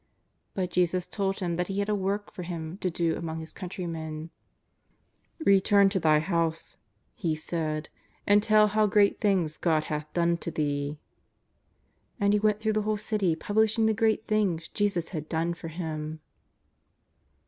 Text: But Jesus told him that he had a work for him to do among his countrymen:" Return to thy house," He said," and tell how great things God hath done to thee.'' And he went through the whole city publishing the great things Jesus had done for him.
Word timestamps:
But 0.55 0.71
Jesus 0.71 1.05
told 1.05 1.41
him 1.41 1.57
that 1.57 1.67
he 1.67 1.77
had 1.77 1.87
a 1.87 1.93
work 1.93 2.31
for 2.31 2.41
him 2.41 2.79
to 2.79 2.89
do 2.89 3.15
among 3.15 3.37
his 3.39 3.53
countrymen:" 3.53 4.31
Return 5.45 5.89
to 5.89 5.99
thy 5.99 6.17
house," 6.17 6.75
He 7.13 7.35
said," 7.35 7.87
and 8.25 8.41
tell 8.41 8.69
how 8.69 8.87
great 8.87 9.21
things 9.21 9.59
God 9.59 9.83
hath 9.83 10.11
done 10.13 10.37
to 10.37 10.49
thee.'' 10.49 10.97
And 12.19 12.33
he 12.33 12.39
went 12.39 12.61
through 12.61 12.73
the 12.73 12.81
whole 12.81 12.97
city 12.97 13.35
publishing 13.35 13.85
the 13.85 13.93
great 13.93 14.25
things 14.25 14.69
Jesus 14.69 15.09
had 15.09 15.29
done 15.29 15.53
for 15.53 15.67
him. 15.67 16.19